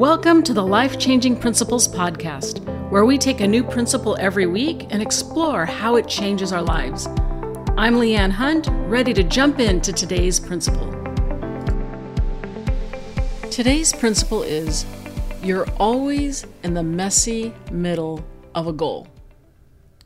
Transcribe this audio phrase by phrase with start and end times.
[0.00, 4.86] Welcome to the Life Changing Principles Podcast, where we take a new principle every week
[4.88, 7.06] and explore how it changes our lives.
[7.76, 10.90] I'm Leanne Hunt, ready to jump into today's principle.
[13.50, 14.86] Today's principle is
[15.42, 18.24] you're always in the messy middle
[18.54, 19.06] of a goal.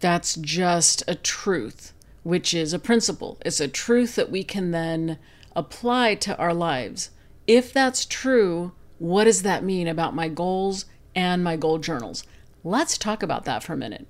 [0.00, 1.92] That's just a truth,
[2.24, 3.38] which is a principle.
[3.46, 5.20] It's a truth that we can then
[5.54, 7.10] apply to our lives.
[7.46, 8.72] If that's true,
[9.04, 12.24] what does that mean about my goals and my goal journals?
[12.64, 14.06] Let's talk about that for a minute.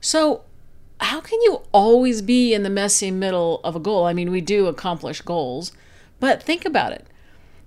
[0.00, 0.42] So,
[1.00, 4.04] how can you always be in the messy middle of a goal?
[4.04, 5.70] I mean, we do accomplish goals,
[6.18, 7.06] but think about it.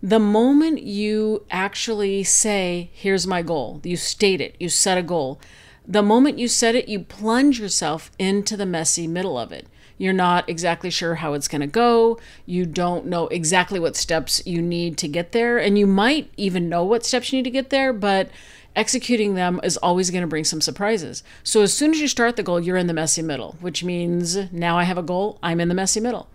[0.04, 5.40] The moment you actually say, Here's my goal, you state it, you set a goal,
[5.88, 9.68] the moment you set it, you plunge yourself into the messy middle of it.
[9.98, 12.20] You're not exactly sure how it's going to go.
[12.46, 15.58] You don't know exactly what steps you need to get there.
[15.58, 18.30] And you might even know what steps you need to get there, but
[18.76, 21.24] executing them is always going to bring some surprises.
[21.44, 24.52] So as soon as you start the goal, you're in the messy middle, which means
[24.52, 26.28] now I have a goal, I'm in the messy middle.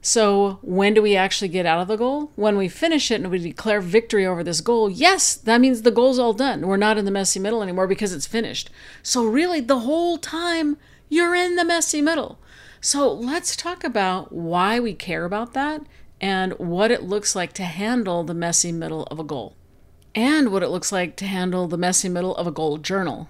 [0.00, 2.30] So, when do we actually get out of the goal?
[2.36, 5.90] When we finish it and we declare victory over this goal, yes, that means the
[5.90, 6.68] goal's all done.
[6.68, 8.70] We're not in the messy middle anymore because it's finished.
[9.02, 10.76] So, really, the whole time
[11.08, 12.38] you're in the messy middle.
[12.80, 15.82] So let's talk about why we care about that
[16.20, 19.54] and what it looks like to handle the messy middle of a goal,
[20.14, 23.28] and what it looks like to handle the messy middle of a goal journal.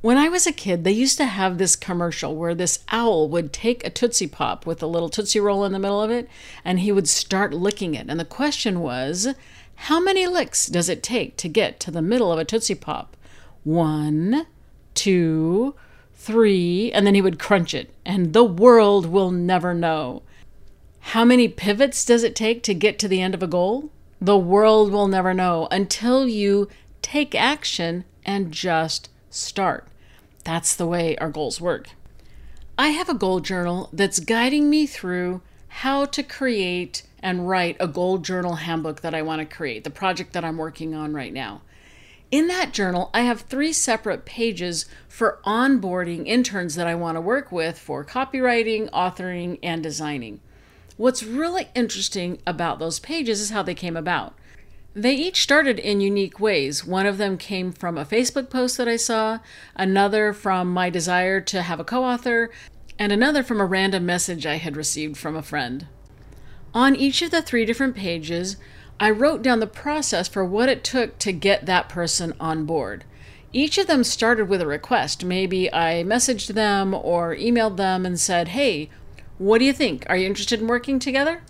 [0.00, 3.52] When I was a kid, they used to have this commercial where this owl would
[3.52, 6.28] take a Tootsie Pop with a little Tootsie Roll in the middle of it,
[6.64, 8.06] and he would start licking it.
[8.08, 9.28] And the question was,
[9.76, 13.16] how many licks does it take to get to the middle of a Tootsie Pop?
[13.62, 14.46] One,
[14.94, 15.91] two, three,
[16.30, 20.22] and then he would crunch it, and the world will never know.
[21.00, 23.90] How many pivots does it take to get to the end of a goal?
[24.20, 26.68] The world will never know until you
[27.02, 29.88] take action and just start.
[30.44, 31.88] That's the way our goals work.
[32.78, 37.88] I have a goal journal that's guiding me through how to create and write a
[37.88, 41.32] goal journal handbook that I want to create, the project that I'm working on right
[41.32, 41.62] now.
[42.32, 47.20] In that journal, I have three separate pages for onboarding interns that I want to
[47.20, 50.40] work with for copywriting, authoring, and designing.
[50.96, 54.34] What's really interesting about those pages is how they came about.
[54.94, 56.86] They each started in unique ways.
[56.86, 59.40] One of them came from a Facebook post that I saw,
[59.76, 62.50] another from my desire to have a co author,
[62.98, 65.86] and another from a random message I had received from a friend.
[66.72, 68.56] On each of the three different pages,
[69.02, 73.02] I wrote down the process for what it took to get that person on board.
[73.52, 75.24] Each of them started with a request.
[75.24, 78.90] Maybe I messaged them or emailed them and said, Hey,
[79.38, 80.06] what do you think?
[80.08, 81.42] Are you interested in working together?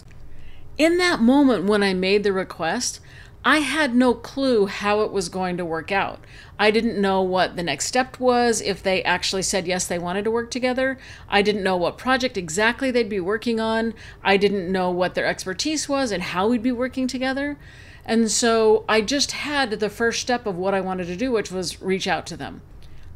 [0.78, 3.00] In that moment when I made the request,
[3.44, 6.20] I had no clue how it was going to work out.
[6.60, 10.22] I didn't know what the next step was, if they actually said yes, they wanted
[10.24, 10.96] to work together.
[11.28, 13.94] I didn't know what project exactly they'd be working on.
[14.22, 17.58] I didn't know what their expertise was and how we'd be working together.
[18.04, 21.50] And so I just had the first step of what I wanted to do, which
[21.50, 22.62] was reach out to them.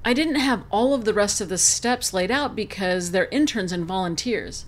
[0.05, 3.71] I didn't have all of the rest of the steps laid out because they're interns
[3.71, 4.65] and volunteers.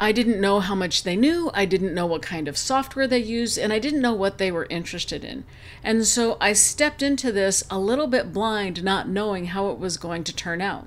[0.00, 3.18] I didn't know how much they knew, I didn't know what kind of software they
[3.18, 5.44] used, and I didn't know what they were interested in.
[5.82, 9.96] And so I stepped into this a little bit blind, not knowing how it was
[9.96, 10.86] going to turn out.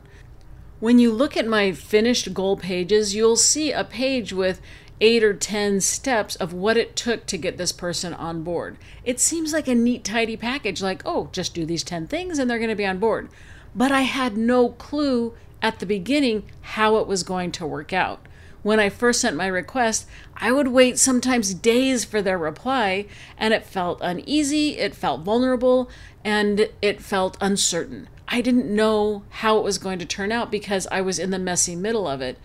[0.79, 4.61] When you look at my finished goal pages, you'll see a page with
[5.01, 8.77] eight or 10 steps of what it took to get this person on board.
[9.03, 12.49] It seems like a neat, tidy package, like, oh, just do these 10 things and
[12.49, 13.27] they're going to be on board.
[13.75, 18.25] But I had no clue at the beginning how it was going to work out
[18.63, 23.05] when I first sent my request, I would wait sometimes days for their reply,
[23.37, 25.89] and it felt uneasy, it felt vulnerable,
[26.23, 28.07] and it felt uncertain.
[28.27, 31.39] I didn't know how it was going to turn out because I was in the
[31.39, 32.37] messy middle of it.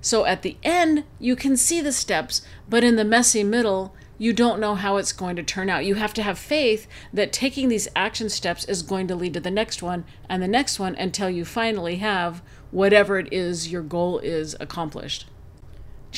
[0.00, 4.32] So at the end, you can see the steps, but in the messy middle, you
[4.32, 5.84] don't know how it's going to turn out.
[5.84, 9.40] You have to have faith that taking these action steps is going to lead to
[9.40, 13.82] the next one and the next one until you finally have whatever it is your
[13.82, 15.26] goal is accomplished.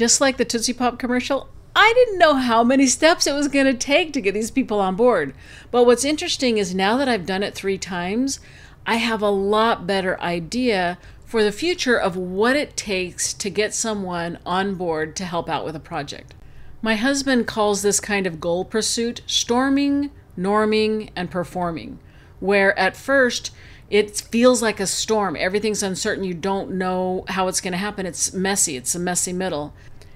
[0.00, 3.66] Just like the Tootsie Pop commercial, I didn't know how many steps it was going
[3.66, 5.34] to take to get these people on board.
[5.70, 8.40] But what's interesting is now that I've done it three times,
[8.86, 13.74] I have a lot better idea for the future of what it takes to get
[13.74, 16.32] someone on board to help out with a project.
[16.80, 21.98] My husband calls this kind of goal pursuit storming, norming, and performing,
[22.38, 23.50] where at first
[23.90, 25.36] it feels like a storm.
[25.36, 26.24] Everything's uncertain.
[26.24, 28.06] You don't know how it's going to happen.
[28.06, 28.76] It's messy.
[28.76, 29.74] It's a messy middle.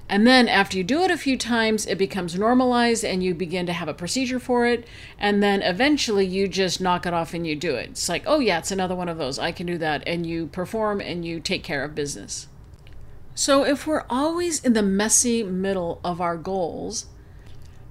[0.08, 3.64] And then after you do it a few times, it becomes normalized and you begin
[3.66, 4.86] to have a procedure for it.
[5.18, 7.90] And then eventually you just knock it off and you do it.
[7.90, 9.38] It's like, oh, yeah, it's another one of those.
[9.38, 10.02] I can do that.
[10.06, 12.48] And you perform and you take care of business.
[13.34, 17.06] So if we're always in the messy middle of our goals,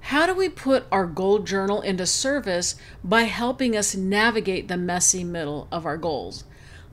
[0.00, 5.24] how do we put our goal journal into service by helping us navigate the messy
[5.24, 6.44] middle of our goals?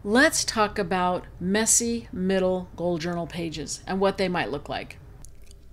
[0.03, 4.97] Let's talk about messy middle goal journal pages and what they might look like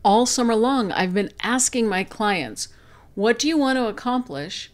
[0.08, 2.68] all summer long, I've been asking my clients,
[3.14, 4.72] what do you want to accomplish?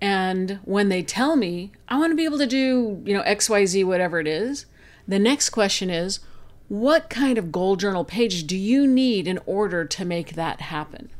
[0.00, 3.84] And when they tell me, I want to be able to do, you know, XYZ,
[3.84, 4.66] whatever it is,
[5.08, 6.20] the next question is,
[6.68, 11.10] what kind of goal journal page do you need in order to make that happen?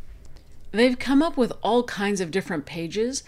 [0.70, 3.24] They've come up with all kinds of different pages,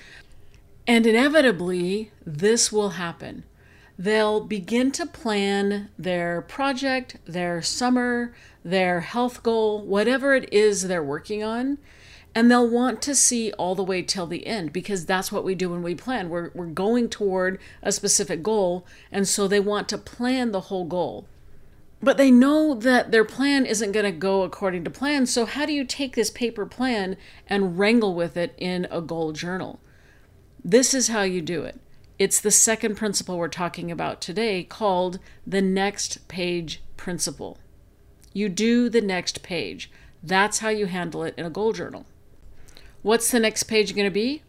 [0.86, 3.42] and inevitably, this will happen.
[4.00, 11.02] They'll begin to plan their project, their summer, their health goal, whatever it is they're
[11.02, 11.76] working on.
[12.34, 15.54] And they'll want to see all the way till the end because that's what we
[15.54, 16.30] do when we plan.
[16.30, 20.86] We're, we're going toward a specific goal, and so they want to plan the whole
[20.86, 21.26] goal.
[22.02, 25.66] But they know that their plan isn't going to go according to plan, so how
[25.66, 29.78] do you take this paper plan and wrangle with it in a goal journal?
[30.64, 31.78] This is how you do it.
[32.20, 37.56] It's the second principle we're talking about today called the next page principle.
[38.34, 39.90] You do the next page.
[40.22, 42.04] That's how you handle it in a goal journal.
[43.00, 44.42] What's the next page going to be?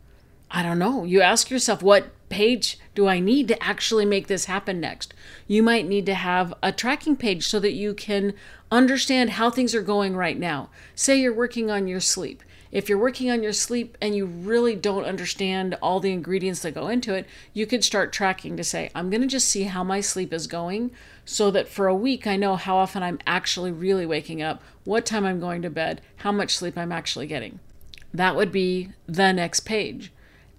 [0.52, 1.06] I don't know.
[1.06, 5.14] You ask yourself, what page do I need to actually make this happen next?
[5.48, 8.34] You might need to have a tracking page so that you can
[8.70, 10.70] understand how things are going right now.
[10.94, 12.44] Say you're working on your sleep.
[12.72, 16.74] If you're working on your sleep and you really don't understand all the ingredients that
[16.74, 19.84] go into it, you could start tracking to say, I'm going to just see how
[19.84, 20.92] my sleep is going
[21.26, 25.06] so that for a week I know how often I'm actually really waking up, what
[25.06, 27.60] time I'm going to bed, how much sleep I'm actually getting.
[28.14, 30.12] That would be the next page.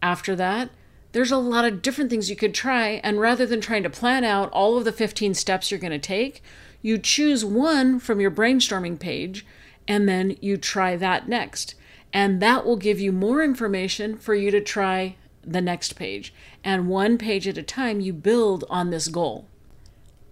[0.03, 0.70] After that,
[1.12, 4.25] there's a lot of different things you could try, and rather than trying to plan
[4.25, 6.43] out all of the 15 steps you're going to take,
[6.81, 9.47] you choose one from your brainstorming page
[9.87, 11.75] and then you try that next.
[12.12, 16.32] And that will give you more information for you to try the next page.
[16.62, 19.47] And one page at a time, you build on this goal.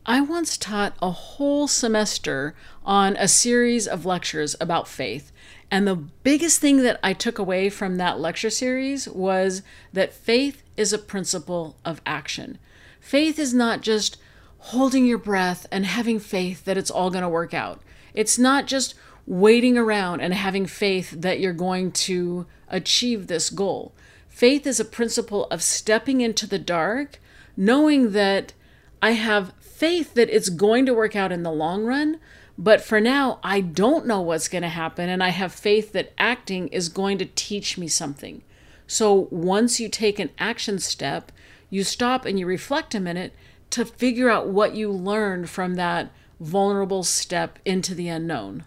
[0.06, 2.54] I once taught a whole semester
[2.84, 5.30] on a series of lectures about faith.
[5.70, 9.62] And the biggest thing that I took away from that lecture series was
[9.92, 12.58] that faith is a principle of action.
[12.98, 14.16] Faith is not just
[14.58, 17.80] holding your breath and having faith that it's all going to work out.
[18.14, 18.94] It's not just
[19.30, 23.92] waiting around and having faith that you're going to achieve this goal.
[24.28, 27.20] Faith is a principle of stepping into the dark,
[27.56, 28.52] knowing that
[29.00, 32.18] I have faith that it's going to work out in the long run,
[32.58, 36.12] but for now, I don't know what's going to happen, and I have faith that
[36.18, 38.42] acting is going to teach me something.
[38.88, 41.30] So once you take an action step,
[41.70, 43.32] you stop and you reflect a minute
[43.70, 46.10] to figure out what you learned from that
[46.40, 48.64] vulnerable step into the unknown.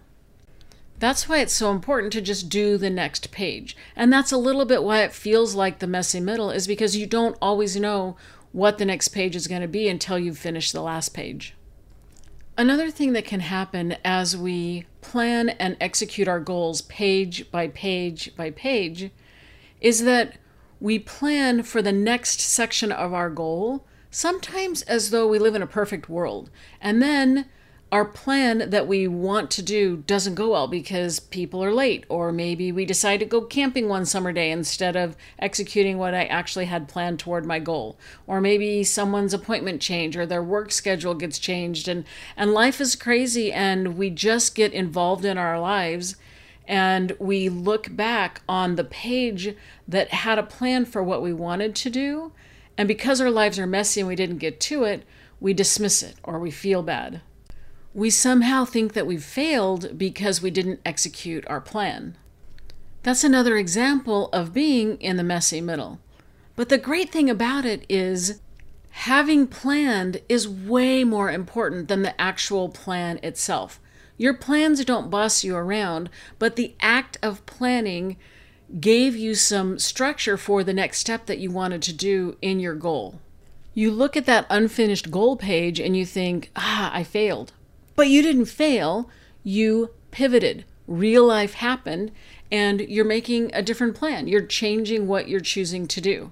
[1.03, 3.75] That's why it's so important to just do the next page.
[3.93, 7.05] And that's a little bit why it feels like the messy middle, is because you
[7.05, 8.15] don't always know
[8.53, 11.55] what the next page is going to be until you've finished the last page.
[12.57, 18.33] Another thing that can happen as we plan and execute our goals page by page
[18.37, 19.11] by page
[19.81, 20.37] is that
[20.79, 25.61] we plan for the next section of our goal, sometimes as though we live in
[25.61, 26.49] a perfect world.
[26.79, 27.49] And then
[27.93, 32.31] our plan that we want to do doesn't go well because people are late, or
[32.31, 36.65] maybe we decide to go camping one summer day instead of executing what I actually
[36.65, 41.37] had planned toward my goal, or maybe someone's appointment changed or their work schedule gets
[41.37, 42.03] changed, and
[42.35, 46.15] and life is crazy, and we just get involved in our lives,
[46.67, 49.55] and we look back on the page
[49.87, 52.31] that had a plan for what we wanted to do,
[52.75, 55.03] and because our lives are messy and we didn't get to it,
[55.39, 57.21] we dismiss it or we feel bad
[57.93, 62.17] we somehow think that we've failed because we didn't execute our plan.
[63.03, 65.99] That's another example of being in the messy middle.
[66.55, 68.39] But the great thing about it is
[68.91, 73.79] having planned is way more important than the actual plan itself.
[74.17, 76.09] Your plans don't boss you around,
[76.39, 78.17] but the act of planning
[78.79, 82.75] gave you some structure for the next step that you wanted to do in your
[82.75, 83.19] goal.
[83.73, 87.53] You look at that unfinished goal page and you think, ah, I failed.
[87.95, 89.09] But you didn't fail,
[89.43, 90.65] you pivoted.
[90.87, 92.11] Real life happened,
[92.51, 94.27] and you're making a different plan.
[94.27, 96.31] You're changing what you're choosing to do.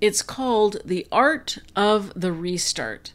[0.00, 3.12] It's called the art of the restart.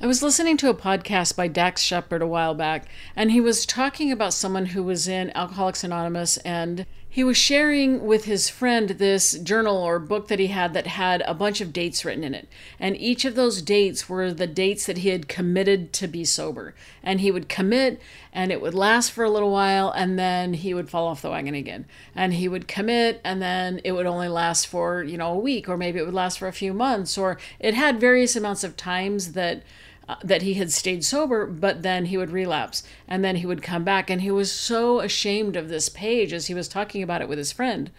[0.00, 3.66] I was listening to a podcast by Dax Shepard a while back, and he was
[3.66, 8.90] talking about someone who was in Alcoholics Anonymous, and he was sharing with his friend
[8.90, 12.34] this journal or book that he had that had a bunch of dates written in
[12.34, 12.48] it.
[12.78, 16.74] And each of those dates were the dates that he had committed to be sober.
[17.02, 18.00] And he would commit,
[18.32, 21.30] and it would last for a little while, and then he would fall off the
[21.30, 21.86] wagon again.
[22.14, 25.66] And he would commit, and then it would only last for, you know, a week,
[25.66, 28.76] or maybe it would last for a few months, or it had various amounts of
[28.76, 29.62] times that
[30.08, 33.62] uh, that he had stayed sober, but then he would relapse and then he would
[33.62, 34.08] come back.
[34.08, 37.36] And he was so ashamed of this page as he was talking about it with
[37.38, 37.90] his friend.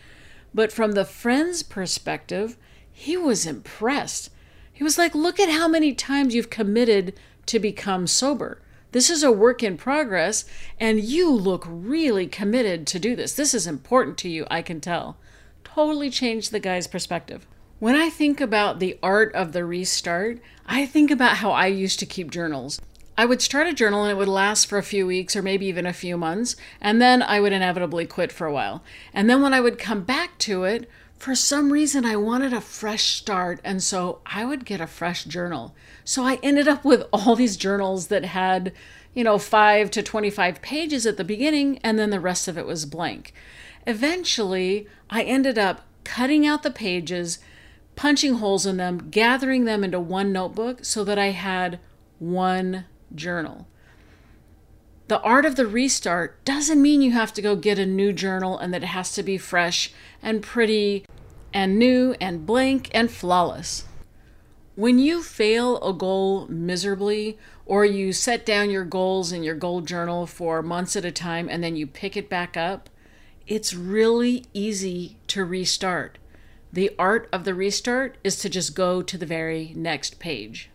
[0.54, 2.58] But from the friend's perspective,
[2.92, 4.32] he was impressed.
[4.74, 7.14] He was like, Look at how many times you've committed
[7.46, 8.60] to become sober.
[8.92, 10.46] This is a work in progress,
[10.80, 13.34] and you look really committed to do this.
[13.34, 15.18] This is important to you, I can tell.
[15.64, 17.46] Totally changed the guy's perspective.
[17.80, 21.98] When I think about the art of the restart, I think about how I used
[22.00, 22.82] to keep journals.
[23.18, 25.66] I would start a journal and it would last for a few weeks or maybe
[25.68, 28.84] even a few months, and then I would inevitably quit for a while.
[29.14, 32.60] And then when I would come back to it, for some reason I wanted a
[32.60, 35.74] fresh start, and so I would get a fresh journal.
[36.04, 38.74] So I ended up with all these journals that had,
[39.14, 42.66] you know, 5 to 25 pages at the beginning, and then the rest of it
[42.66, 43.34] was blank.
[43.88, 47.40] Eventually, I ended up cutting out the pages
[48.00, 51.82] punching holes in them, gathering them into one notebook so that I had
[52.18, 53.68] one journal.
[55.10, 58.58] The art of the restart doesn't mean you have to go get a new journal
[58.58, 59.92] and that it has to be fresh
[60.22, 61.04] and pretty
[61.54, 63.84] and new and blank and flawless.
[64.76, 69.82] When you fail a goal miserably, or you set down your goals in your goal
[69.82, 72.90] journal for months at a time and then you pick it back up,
[73.46, 76.18] it's really easy to restart.
[76.72, 80.70] The art of the restart is to just go to the very next page.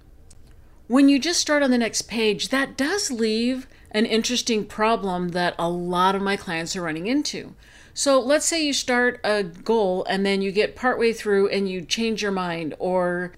[0.88, 5.54] When you just start on the next page, that does leave an interesting problem that
[5.58, 7.54] a lot of my clients are running into.
[7.94, 11.80] So let's say you start a goal and then you get partway through and you
[11.80, 13.32] change your mind, or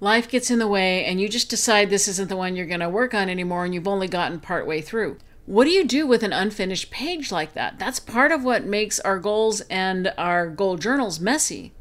[0.00, 2.80] life gets in the way and you just decide this isn't the one you're going
[2.80, 5.16] to work on anymore and you've only gotten partway through.
[5.46, 7.78] What do you do with an unfinished page like that?
[7.78, 11.72] That's part of what makes our goals and our goal journals messy.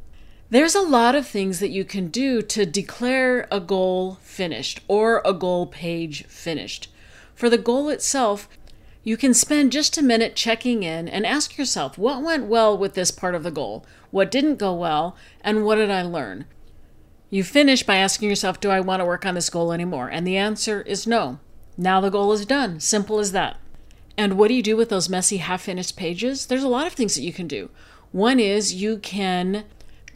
[0.51, 5.21] There's a lot of things that you can do to declare a goal finished or
[5.23, 6.91] a goal page finished.
[7.35, 8.49] For the goal itself,
[9.03, 12.95] you can spend just a minute checking in and ask yourself what went well with
[12.95, 16.45] this part of the goal, what didn't go well, and what did I learn?
[17.29, 20.09] You finish by asking yourself, Do I want to work on this goal anymore?
[20.09, 21.39] And the answer is no.
[21.77, 22.79] Now the goal is done.
[22.79, 23.57] Simple as that.
[24.17, 26.47] And what do you do with those messy half finished pages?
[26.47, 27.69] There's a lot of things that you can do.
[28.11, 29.65] One is you can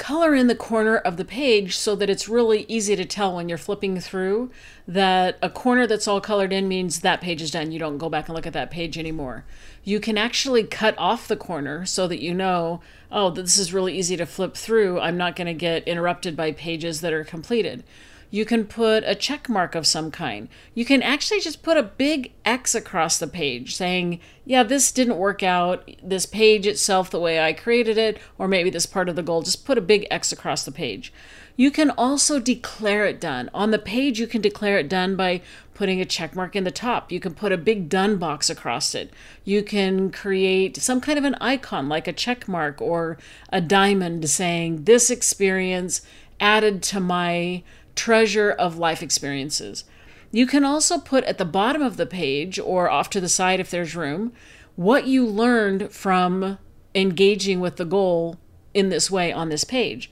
[0.03, 3.48] color in the corner of the page so that it's really easy to tell when
[3.48, 4.51] you're flipping through
[4.86, 7.72] that a corner that's all colored in means that page is done.
[7.72, 9.45] You don't go back and look at that page anymore.
[9.86, 12.81] You can actually cut off the corner so that you know,
[13.13, 15.00] oh, this is really easy to flip through.
[15.00, 17.86] I'm not going to get interrupted by pages that are completed.
[18.34, 20.50] You can put a check mark of some kind.
[20.74, 25.18] You can actually just put a big X across the page saying, yeah, this didn't
[25.18, 25.88] work out.
[26.02, 29.44] This page itself, the way I created it, or maybe this part of the goal,
[29.44, 31.13] just put a big X across the page.
[31.56, 33.52] You can also declare it done.
[33.54, 35.42] On the page, you can declare it done by
[35.75, 37.12] putting a check mark in the top.
[37.12, 39.13] You can put a big done box across it.
[39.46, 44.28] You can create some kind of an icon like a check mark or a diamond
[44.28, 46.02] saying, This experience
[46.40, 47.62] added to my
[47.96, 49.84] treasure of life experiences.
[50.32, 53.60] You can also put at the bottom of the page or off to the side
[53.60, 54.34] if there's room
[54.76, 56.58] what you learned from
[56.96, 58.38] engaging with the goal
[58.74, 60.12] in this way on this page.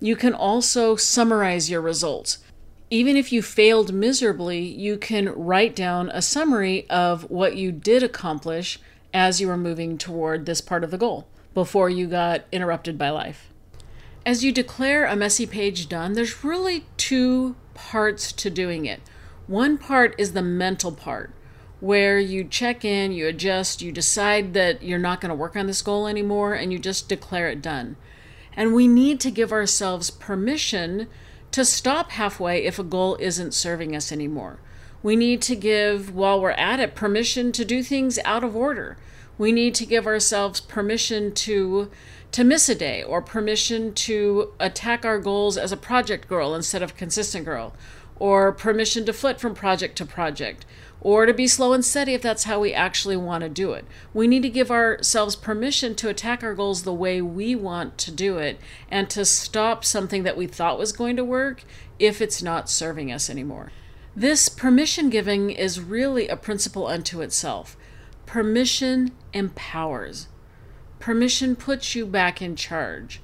[0.00, 2.38] You can also summarize your results.
[2.90, 8.02] Even if you failed miserably, you can write down a summary of what you did
[8.02, 8.78] accomplish
[9.12, 13.10] as you were moving toward this part of the goal before you got interrupted by
[13.10, 13.52] life.
[14.28, 19.00] As you declare a messy page done, there's really two parts to doing it.
[19.46, 21.30] One part is the mental part,
[21.80, 25.66] where you check in, you adjust, you decide that you're not going to work on
[25.66, 27.96] this goal anymore, and you just declare it done.
[28.54, 31.08] And we need to give ourselves permission
[31.52, 34.58] to stop halfway if a goal isn't serving us anymore.
[35.02, 38.98] We need to give, while we're at it, permission to do things out of order.
[39.38, 41.90] We need to give ourselves permission to
[42.32, 46.82] to miss a day or permission to attack our goals as a project girl instead
[46.82, 47.74] of consistent girl
[48.18, 50.66] or permission to flit from project to project
[51.00, 53.84] or to be slow and steady if that's how we actually want to do it.
[54.12, 58.10] We need to give ourselves permission to attack our goals the way we want to
[58.10, 58.58] do it
[58.90, 61.62] and to stop something that we thought was going to work
[61.98, 63.70] if it's not serving us anymore.
[64.16, 67.76] This permission giving is really a principle unto itself.
[68.26, 70.26] Permission empowers.
[70.98, 73.20] Permission puts you back in charge.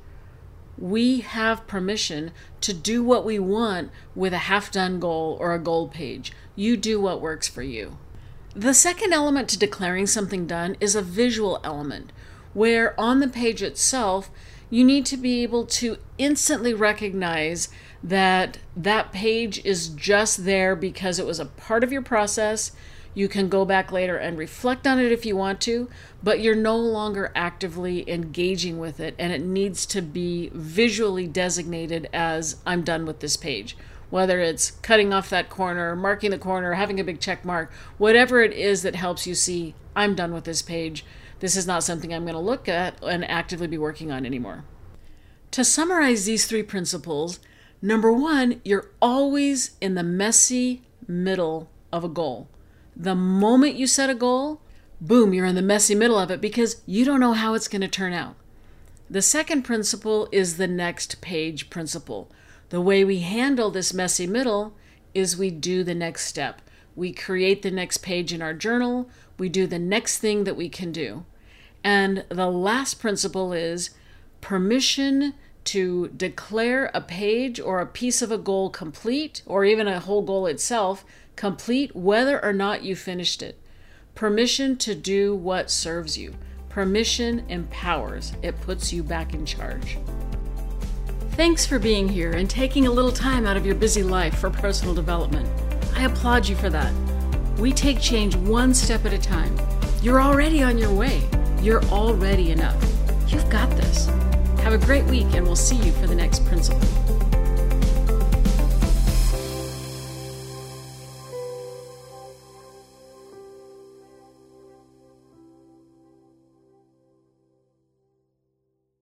[0.79, 5.59] We have permission to do what we want with a half done goal or a
[5.59, 6.33] goal page.
[6.57, 7.99] You do what works for you.
[8.55, 12.13] The second element to declaring something done is a visual element,
[12.53, 14.31] where on the page itself,
[14.71, 17.69] you need to be able to instantly recognize
[18.03, 22.73] that that page is just there because it was a part of your process
[23.15, 25.89] you can go back later and reflect on it if you want to,
[26.23, 32.09] but you're no longer actively engaging with it, and it needs to be visually designated
[32.13, 33.77] as I'm done with this page.
[34.11, 38.43] Whether it's cutting off that corner, marking the corner, having a big check mark, whatever
[38.43, 41.05] it is that helps you see, I'm done with this page.
[41.41, 44.65] This is not something I'm going to look at and actively be working on anymore.
[45.53, 47.39] To summarize these three principles,
[47.81, 52.49] number one, you're always in the messy middle of a goal.
[52.97, 54.61] The moment you set a goal,
[55.01, 57.83] boom, you're in the messy middle of it because you don't know how it's going
[57.83, 58.37] to turn out.
[59.11, 62.31] The second principle is the next page principle.
[62.71, 64.75] The way we handle this messy middle
[65.13, 66.63] is we do the next step.
[66.97, 69.09] We create the next page in our journal,
[69.39, 71.25] we do the next thing that we can do.
[71.83, 73.91] And the last principle is
[74.41, 75.35] permission
[75.65, 80.23] to declare a page or a piece of a goal complete, or even a whole
[80.23, 81.05] goal itself,
[81.37, 83.59] complete whether or not you finished it.
[84.15, 86.35] Permission to do what serves you.
[86.69, 89.99] Permission empowers, it puts you back in charge.
[91.33, 94.51] Thanks for being here and taking a little time out of your busy life for
[94.51, 95.49] personal development.
[95.97, 96.93] I applaud you for that.
[97.59, 99.57] We take change one step at a time.
[100.03, 101.23] You're already on your way.
[101.61, 102.81] You're already enough.
[103.29, 104.07] You've got this.
[104.61, 107.04] Have a great week, and we'll see you for the next principle.